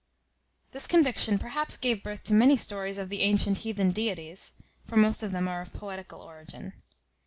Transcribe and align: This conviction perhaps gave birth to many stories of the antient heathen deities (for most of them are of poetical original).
This 0.71 0.87
conviction 0.87 1.37
perhaps 1.37 1.77
gave 1.77 2.01
birth 2.01 2.23
to 2.23 2.33
many 2.33 2.57
stories 2.57 2.97
of 2.97 3.09
the 3.09 3.21
antient 3.21 3.59
heathen 3.59 3.91
deities 3.91 4.53
(for 4.87 4.97
most 4.97 5.21
of 5.21 5.31
them 5.31 5.47
are 5.47 5.61
of 5.61 5.73
poetical 5.73 6.27
original). 6.27 6.71